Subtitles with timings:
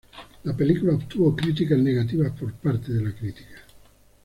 [0.45, 3.59] La película obtuvo críticas negativas por parte de la crítica.